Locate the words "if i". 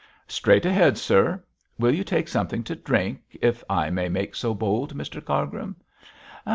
3.39-3.91